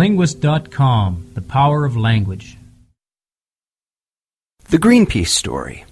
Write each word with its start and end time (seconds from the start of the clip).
TheLinguist.com 0.00 1.32
The 1.34 1.42
Power 1.42 1.84
of 1.84 1.96
Language. 1.96 2.56
The 4.68 4.78
Greenpeace 4.78 5.28
Story. 5.28 5.84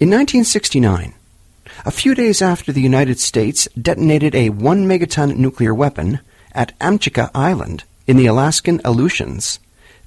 In 0.00 0.10
1969, 0.10 1.14
a 1.84 1.90
few 1.90 2.14
days 2.14 2.40
after 2.40 2.72
the 2.72 2.80
United 2.80 3.18
States 3.18 3.68
detonated 3.80 4.34
a 4.34 4.50
one 4.50 4.86
megaton 4.86 5.36
nuclear 5.36 5.74
weapon 5.74 6.20
at 6.52 6.78
Amchitka 6.78 7.30
Island 7.34 7.84
in 8.06 8.16
the 8.16 8.26
Alaskan 8.26 8.80
Aleutians, 8.84 9.58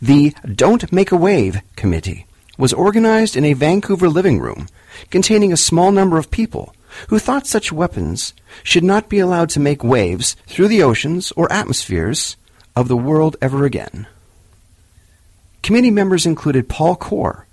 the 0.02 0.34
Don't 0.46 0.92
Make 0.92 1.12
a 1.12 1.18
Wave 1.18 1.62
Committee 1.76 2.26
was 2.58 2.74
organized 2.74 3.36
in 3.36 3.46
a 3.46 3.54
Vancouver 3.54 4.10
living 4.10 4.40
room 4.40 4.68
containing 5.10 5.54
a 5.54 5.58
small 5.58 5.92
number 5.92 6.18
of 6.18 6.32
people 6.32 6.74
who 7.10 7.20
thought 7.20 7.48
such 7.48 7.72
weapons 7.72 8.34
should 8.64 8.84
not 8.84 9.10
be 9.10 9.20
allowed 9.20 9.50
to 9.50 9.60
make 9.60 9.84
waves 9.84 10.36
through 10.48 10.68
the 10.68 10.84
oceans 10.84 11.32
or 11.34 11.52
atmospheres 11.52 12.38
of 12.76 12.88
the 12.88 12.98
world 12.98 13.36
ever 13.42 13.66
again. 13.66 14.08
Committee 15.64 15.92
members 15.92 16.26
included 16.26 16.70
Paul 16.70 16.96
Coore, 16.96 17.46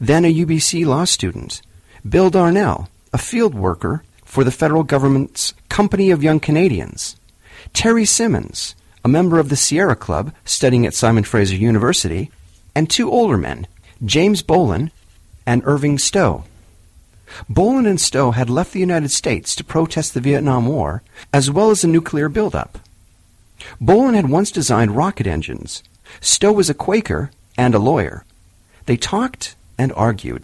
then 0.00 0.24
a 0.24 0.34
UBC 0.34 0.86
law 0.86 1.04
student, 1.04 1.60
Bill 2.08 2.30
Darnell, 2.30 2.88
a 3.12 3.18
field 3.18 3.54
worker 3.54 4.02
for 4.24 4.44
the 4.44 4.52
federal 4.52 4.82
government's 4.82 5.52
Company 5.68 6.10
of 6.10 6.22
Young 6.22 6.40
Canadians, 6.40 7.16
Terry 7.72 8.04
Simmons, 8.04 8.74
a 9.04 9.08
member 9.08 9.38
of 9.38 9.48
the 9.48 9.56
Sierra 9.56 9.96
Club 9.96 10.32
studying 10.44 10.86
at 10.86 10.94
Simon 10.94 11.24
Fraser 11.24 11.56
University, 11.56 12.30
and 12.74 12.88
two 12.88 13.10
older 13.10 13.36
men, 13.36 13.66
James 14.04 14.42
Bohlen 14.42 14.90
and 15.46 15.62
Irving 15.64 15.98
Stowe. 15.98 16.44
Bohlen 17.48 17.86
and 17.86 18.00
Stowe 18.00 18.32
had 18.32 18.50
left 18.50 18.72
the 18.72 18.80
United 18.80 19.10
States 19.10 19.54
to 19.56 19.64
protest 19.64 20.14
the 20.14 20.20
Vietnam 20.20 20.66
War, 20.66 21.02
as 21.32 21.50
well 21.50 21.70
as 21.70 21.82
the 21.82 21.88
nuclear 21.88 22.28
buildup. 22.28 22.78
Bohlen 23.80 24.14
had 24.14 24.28
once 24.28 24.50
designed 24.50 24.96
rocket 24.96 25.26
engines. 25.26 25.82
Stowe 26.20 26.52
was 26.52 26.70
a 26.70 26.74
Quaker 26.74 27.30
and 27.56 27.74
a 27.74 27.78
lawyer. 27.78 28.24
They 28.86 28.96
talked 28.96 29.54
and 29.78 29.92
argued. 29.92 30.42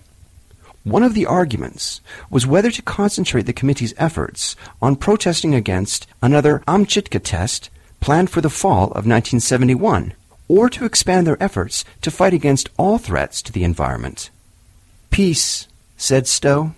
One 0.84 1.02
of 1.02 1.14
the 1.14 1.26
arguments 1.26 2.00
was 2.30 2.46
whether 2.46 2.70
to 2.70 2.82
concentrate 2.82 3.42
the 3.42 3.52
committee's 3.52 3.94
efforts 3.96 4.54
on 4.80 4.94
protesting 4.94 5.54
against 5.54 6.06
another 6.22 6.62
Amchitka 6.68 7.20
test 7.22 7.70
planned 8.00 8.30
for 8.30 8.40
the 8.40 8.50
fall 8.50 8.84
of 8.84 9.04
1971, 9.04 10.12
or 10.46 10.70
to 10.70 10.84
expand 10.84 11.26
their 11.26 11.42
efforts 11.42 11.84
to 12.02 12.10
fight 12.10 12.32
against 12.32 12.68
all 12.76 12.98
threats 12.98 13.42
to 13.42 13.52
the 13.52 13.64
environment. 13.64 14.30
Peace, 15.10 15.66
said 15.96 16.26
Stowe, 16.26 16.74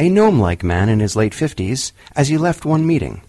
a 0.00 0.08
gnome-like 0.08 0.62
man 0.62 0.88
in 0.88 1.00
his 1.00 1.16
late 1.16 1.34
fifties, 1.34 1.92
as 2.16 2.28
he 2.28 2.36
left 2.36 2.64
one 2.64 2.86
meeting. 2.86 3.22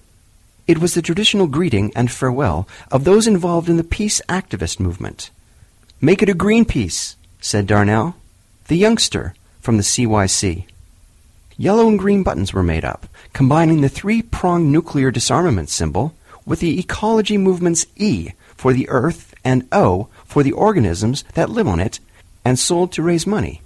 It 0.65 0.79
was 0.79 0.93
the 0.93 1.01
traditional 1.01 1.47
greeting 1.47 1.91
and 1.95 2.09
farewell 2.09 2.67
of 2.91 3.03
those 3.03 3.27
involved 3.27 3.69
in 3.69 3.77
the 3.77 3.83
peace 3.83 4.21
activist 4.29 4.79
movement. 4.79 5.29
Make 5.99 6.23
it 6.23 6.29
a 6.29 6.33
green 6.33 6.65
peace, 6.65 7.15
said 7.41 7.67
Darnell, 7.67 8.15
the 8.67 8.77
youngster 8.77 9.35
from 9.59 9.77
the 9.77 9.83
CYC. 9.83 10.65
Yellow 11.57 11.87
and 11.87 11.99
green 11.99 12.23
buttons 12.23 12.53
were 12.53 12.63
made 12.63 12.85
up, 12.85 13.07
combining 13.33 13.81
the 13.81 13.89
three-pronged 13.89 14.71
nuclear 14.71 15.11
disarmament 15.11 15.69
symbol 15.69 16.15
with 16.45 16.59
the 16.59 16.79
ecology 16.79 17.37
movement's 17.37 17.85
E 17.95 18.31
for 18.55 18.73
the 18.73 18.87
Earth 18.89 19.33
and 19.43 19.67
O 19.71 20.07
for 20.25 20.43
the 20.43 20.53
organisms 20.53 21.23
that 21.33 21.49
live 21.49 21.67
on 21.67 21.79
it, 21.79 21.99
and 22.45 22.57
sold 22.57 22.91
to 22.93 23.01
raise 23.01 23.27
money. 23.27 23.61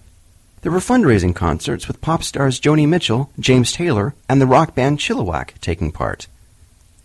There 0.67 0.73
were 0.73 0.79
fundraising 0.79 1.33
concerts 1.33 1.87
with 1.87 2.01
pop 2.01 2.23
stars 2.23 2.59
Joni 2.59 2.85
Mitchell, 2.85 3.31
James 3.39 3.71
Taylor, 3.71 4.15
and 4.27 4.41
the 4.41 4.45
rock 4.45 4.75
band 4.75 4.99
Chilliwack 4.99 5.57
taking 5.61 5.93
part. 5.93 6.27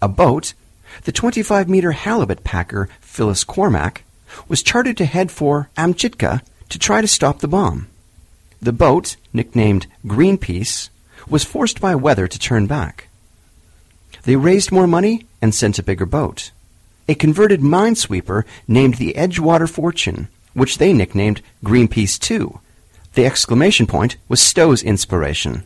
A 0.03 0.09
boat, 0.09 0.55
the 1.05 1.13
25 1.13 1.69
meter 1.69 1.93
halibut 1.93 2.43
packer 2.43 2.89
Phyllis 3.01 3.45
Cormack, 3.45 4.03
was 4.49 4.65
chartered 4.65 4.97
to 4.97 5.05
head 5.05 5.31
for 5.31 5.71
Amchitka 5.77 6.43
to 6.71 6.79
try 6.81 7.01
to 7.01 7.07
stop 7.07 7.39
the 7.39 7.47
bomb. 7.47 7.87
The 8.61 8.73
boat, 8.73 9.15
nicknamed 9.33 9.87
Greenpeace, 10.05 10.89
was 11.29 11.45
forced 11.45 11.81
by 11.81 11.95
weather 11.95 12.27
to 12.27 12.39
turn 12.41 12.67
back. 12.67 13.07
They 14.25 14.35
raised 14.35 14.73
more 14.73 14.89
money 14.89 15.25
and 15.41 15.55
sent 15.55 15.79
a 15.79 15.85
bigger 15.85 16.05
boat. 16.05 16.51
A 17.09 17.15
converted 17.15 17.61
minesweeper 17.61 18.43
named 18.67 18.95
the 18.95 19.15
Edgewater 19.17 19.71
Fortune, 19.71 20.27
which 20.53 20.79
they 20.79 20.93
nicknamed 20.93 21.43
Greenpeace 21.63 22.19
2, 22.19 22.59
the 23.15 23.27
exclamation 23.27 23.87
point 23.87 24.17
was 24.29 24.41
Stowe's 24.41 24.83
inspiration. 24.83 25.65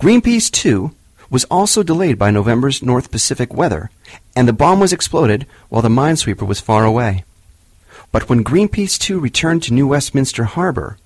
Greenpeace 0.00 0.50
2 0.50 0.92
was 1.30 1.44
also 1.44 1.82
delayed 1.82 2.18
by 2.18 2.30
November's 2.30 2.82
North 2.82 3.10
Pacific 3.10 3.52
weather, 3.52 3.90
and 4.36 4.46
the 4.46 4.52
bomb 4.52 4.80
was 4.80 4.92
exploded 4.92 5.46
while 5.68 5.82
the 5.82 5.88
minesweeper 5.88 6.46
was 6.46 6.60
far 6.60 6.84
away. 6.84 7.24
But 8.12 8.28
when 8.28 8.44
Greenpeace 8.44 8.98
2 8.98 9.18
returned 9.18 9.62
to 9.64 9.74
New 9.74 9.88
Westminster 9.88 10.44
Harbor, 10.44 10.98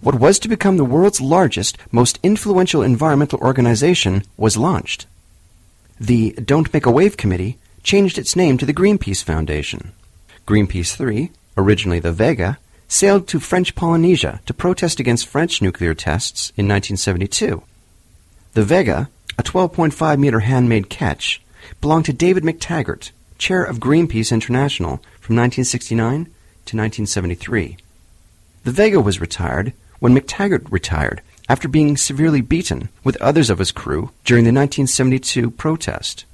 what 0.00 0.14
was 0.14 0.38
to 0.38 0.48
become 0.48 0.76
the 0.76 0.84
world's 0.84 1.20
largest, 1.20 1.76
most 1.90 2.18
influential 2.22 2.82
environmental 2.82 3.40
organization 3.40 4.22
was 4.36 4.56
launched. 4.56 5.06
The 5.98 6.32
Don't 6.32 6.72
Make 6.72 6.86
a 6.86 6.90
Wave 6.90 7.16
Committee 7.16 7.58
changed 7.82 8.18
its 8.18 8.36
name 8.36 8.58
to 8.58 8.66
the 8.66 8.74
Greenpeace 8.74 9.22
Foundation. 9.22 9.92
Greenpeace 10.46 10.94
3, 10.96 11.30
originally 11.56 11.98
the 11.98 12.12
Vega, 12.12 12.58
sailed 12.92 13.26
to 13.26 13.40
French 13.40 13.74
Polynesia 13.74 14.40
to 14.44 14.52
protest 14.52 15.00
against 15.00 15.26
French 15.26 15.62
nuclear 15.62 15.94
tests 15.94 16.50
in 16.58 16.68
1972. 16.68 17.62
The 18.52 18.62
Vega, 18.62 19.08
a 19.38 19.42
12.5 19.42 20.18
meter 20.18 20.40
handmade 20.40 20.90
ketch, 20.90 21.40
belonged 21.80 22.04
to 22.04 22.12
David 22.12 22.44
McTaggart, 22.44 23.12
chair 23.38 23.64
of 23.64 23.78
Greenpeace 23.78 24.30
International 24.30 24.98
from 25.20 25.36
1969 25.36 26.24
to 26.24 26.76
1973. 26.76 27.78
The 28.64 28.70
Vega 28.70 29.00
was 29.00 29.22
retired 29.22 29.72
when 29.98 30.14
McTaggart 30.14 30.70
retired 30.70 31.22
after 31.48 31.68
being 31.68 31.96
severely 31.96 32.42
beaten 32.42 32.90
with 33.02 33.16
others 33.22 33.48
of 33.48 33.58
his 33.58 33.72
crew 33.72 34.10
during 34.24 34.44
the 34.44 34.48
1972 34.48 35.50
protest. 35.52 36.26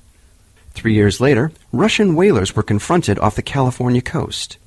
Three 0.73 0.95
years 0.95 1.21
later, 1.21 1.53
Russian 1.71 2.17
whalers 2.17 2.57
were 2.57 2.65
confronted 2.65 3.19
off 3.21 3.37
the 3.37 3.43
California 3.43 4.03
coast. 4.03 4.59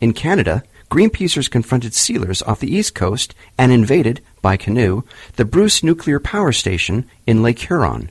In 0.00 0.12
Canada, 0.12 0.64
Greenpeacers 0.90 1.50
confronted 1.50 1.94
sealers 1.94 2.42
off 2.42 2.60
the 2.60 2.74
east 2.74 2.94
coast 2.94 3.34
and 3.58 3.72
invaded, 3.72 4.20
by 4.40 4.56
canoe, 4.56 5.02
the 5.34 5.44
Bruce 5.44 5.82
Nuclear 5.82 6.20
Power 6.20 6.52
Station 6.52 7.08
in 7.26 7.42
Lake 7.42 7.58
Huron. 7.58 8.10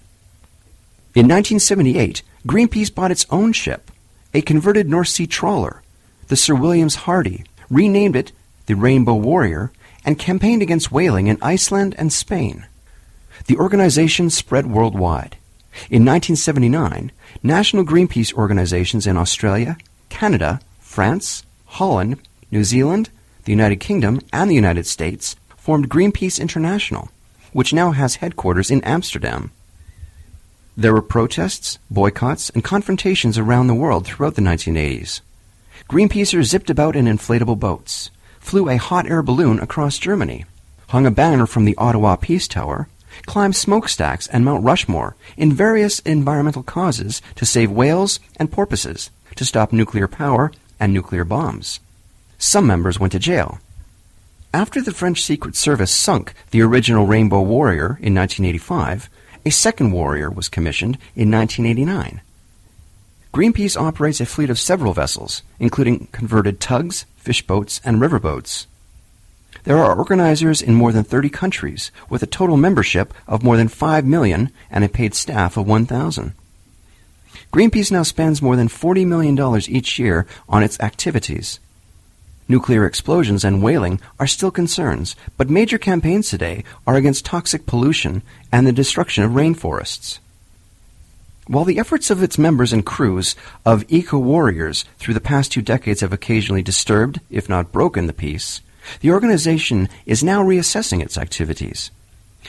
In 1.14 1.28
1978, 1.28 2.22
Greenpeace 2.46 2.94
bought 2.94 3.12
its 3.12 3.26
own 3.30 3.54
ship, 3.54 3.90
a 4.34 4.42
converted 4.42 4.90
North 4.90 5.08
Sea 5.08 5.26
trawler, 5.26 5.82
the 6.28 6.36
Sir 6.36 6.54
Williams 6.54 6.96
Hardy, 6.96 7.46
renamed 7.70 8.16
it 8.16 8.32
the 8.66 8.76
Rainbow 8.76 9.16
Warrior, 9.16 9.72
and 10.04 10.20
campaigned 10.20 10.62
against 10.62 10.92
whaling 10.92 11.28
in 11.28 11.38
Iceland 11.42 11.96
and 11.98 12.12
Spain. 12.12 12.66
The 13.48 13.58
organization 13.58 14.30
spread 14.30 14.68
worldwide. 14.68 15.38
In 15.90 16.06
1979, 16.06 17.12
national 17.44 17.86
Greenpeace 17.86 18.34
organizations 18.34 19.08
in 19.08 19.18
Australia, 19.18 19.78
Canada, 20.10 20.62
France, 20.80 21.44
Holland, 21.66 22.20
New 22.56 22.64
Zealand, 22.64 23.10
the 23.44 23.52
United 23.52 23.82
Kingdom, 23.82 24.22
and 24.32 24.50
the 24.50 24.56
United 24.56 24.86
States 24.86 25.36
formed 25.58 25.90
Greenpeace 25.90 26.40
International, 26.40 27.10
which 27.52 27.74
now 27.74 27.92
has 27.92 28.16
headquarters 28.16 28.72
in 28.72 28.82
Amsterdam. 28.86 29.52
There 30.78 30.94
were 30.94 31.02
protests, 31.02 31.80
boycotts, 31.92 32.50
and 32.52 32.64
confrontations 32.64 33.38
around 33.38 33.68
the 33.68 33.82
world 33.84 34.06
throughout 34.06 34.36
the 34.36 34.42
1980s. 34.42 35.20
Greenpeacers 35.90 36.46
zipped 36.46 36.70
about 36.70 36.96
in 36.96 37.08
inflatable 37.08 37.60
boats, 37.60 38.10
flew 38.40 38.70
a 38.70 38.78
hot 38.78 39.06
air 39.06 39.22
balloon 39.22 39.60
across 39.60 39.98
Germany, 39.98 40.46
hung 40.88 41.06
a 41.06 41.12
banner 41.12 41.46
from 41.46 41.66
the 41.66 41.76
Ottawa 41.78 42.16
Peace 42.16 42.48
Tower, 42.48 42.88
climbed 43.26 43.58
smokestacks 43.58 44.28
and 44.28 44.46
Mount 44.46 44.64
Rushmore 44.64 45.18
in 45.36 45.52
various 45.52 46.00
environmental 46.00 46.64
causes 46.64 47.22
to 47.36 47.46
save 47.46 47.70
whales 47.70 48.22
and 48.38 48.50
porpoises, 48.50 49.12
to 49.36 49.44
stop 49.44 49.74
nuclear 49.74 50.08
power 50.08 50.54
and 50.80 50.94
nuclear 50.94 51.26
bombs. 51.26 51.82
Some 52.46 52.68
members 52.68 53.00
went 53.00 53.12
to 53.14 53.18
jail. 53.18 53.58
After 54.54 54.80
the 54.80 54.94
French 54.94 55.24
Secret 55.24 55.56
Service 55.56 55.90
sunk 55.90 56.36
the 56.52 56.62
original 56.62 57.08
Rainbow 57.08 57.42
Warrior 57.42 57.98
in 58.00 58.14
1985, 58.14 59.10
a 59.44 59.50
second 59.50 59.92
Warrior 59.92 60.30
was 60.30 60.48
commissioned 60.48 61.00
in 61.16 61.32
1989. 61.32 62.22
Greenpeace 63.34 63.76
operates 63.76 64.22
a 64.22 64.28
fleet 64.28 64.52
of 64.52 64.60
several 64.60 64.94
vessels, 64.94 65.42
including 65.58 66.08
converted 66.12 66.60
tugs, 66.60 67.08
fish 67.18 67.42
boats, 67.42 67.82
and 67.84 68.00
riverboats. 68.00 68.68
There 69.64 69.80
are 69.80 69.98
organizers 69.98 70.62
in 70.62 70.76
more 70.76 70.92
than 70.92 71.04
30 71.04 71.30
countries, 71.30 71.90
with 72.12 72.22
a 72.22 72.28
total 72.28 72.58
membership 72.58 73.12
of 73.28 73.42
more 73.42 73.58
than 73.58 73.70
5 73.70 74.06
million 74.06 74.52
and 74.70 74.84
a 74.84 74.88
paid 74.88 75.16
staff 75.16 75.58
of 75.58 75.66
1,000. 75.66 76.34
Greenpeace 77.52 77.92
now 77.92 78.04
spends 78.04 78.40
more 78.40 78.56
than 78.56 78.68
$40 78.68 79.04
million 79.08 79.36
each 79.68 79.98
year 79.98 80.28
on 80.48 80.62
its 80.62 80.80
activities. 80.80 81.60
Nuclear 82.48 82.86
explosions 82.86 83.44
and 83.44 83.64
whaling 83.64 84.00
are 84.20 84.28
still 84.28 84.52
concerns, 84.52 85.16
but 85.36 85.50
major 85.50 85.80
campaigns 85.80 86.30
today 86.30 86.64
are 86.86 86.96
against 86.96 87.26
toxic 87.26 87.66
pollution 87.66 88.22
and 88.52 88.68
the 88.68 88.72
destruction 88.72 89.24
of 89.24 89.32
rainforests. 89.32 90.20
While 91.48 91.66
the 91.66 91.80
efforts 91.80 92.10
of 92.10 92.22
its 92.22 92.38
members 92.38 92.72
and 92.72 92.86
crews 92.86 93.36
of 93.66 93.84
eco 93.88 94.20
warriors 94.20 94.86
through 94.98 95.16
the 95.16 95.20
past 95.20 95.52
two 95.52 95.62
decades 95.62 96.02
have 96.02 96.14
occasionally 96.14 96.62
disturbed, 96.62 97.20
if 97.30 97.50
not 97.50 97.72
broken, 97.72 98.06
the 98.06 98.14
peace, 98.14 98.62
the 99.02 99.12
organization 99.12 99.90
is 100.06 100.24
now 100.24 100.44
reassessing 100.44 101.02
its 101.02 101.18
activities. 101.18 101.90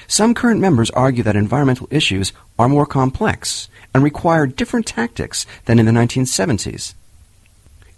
Some 0.06 0.34
current 0.34 0.60
members 0.60 0.90
argue 0.90 1.22
that 1.22 1.36
environmental 1.36 1.88
issues 1.90 2.32
are 2.58 2.68
more 2.68 2.86
complex 2.86 3.68
and 3.94 4.04
require 4.04 4.46
different 4.46 4.86
tactics 4.86 5.46
than 5.64 5.78
in 5.78 5.86
the 5.86 5.92
1970s. 5.92 6.94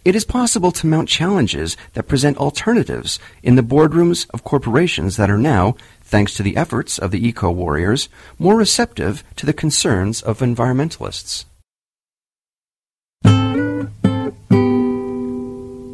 It 0.08 0.16
is 0.16 0.25
possible 0.25 0.72
to 0.72 0.87
mount 0.87 1.06
challenges 1.06 1.76
that 1.93 2.08
present 2.08 2.38
alternatives 2.38 3.19
in 3.43 3.56
the 3.56 3.62
boardrooms 3.62 4.26
of 4.31 4.43
corporations 4.43 5.19
that 5.19 5.28
are 5.28 5.37
now, 5.37 5.76
thanks 6.00 6.32
to 6.37 6.43
the 6.43 6.56
efforts 6.56 6.99
of 6.99 7.10
the 7.10 7.28
eco 7.28 7.50
warriors, 7.50 8.08
more 8.38 8.56
receptive 8.56 9.22
to 9.37 9.44
the 9.44 9.52
concerns 9.52 10.22
of 10.22 10.38
environmentalists. 10.38 11.44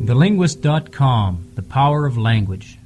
TheLinguist.com 0.09 1.51
The 1.57 1.63
Power 1.63 2.07
of 2.07 2.17
Language. 2.17 2.79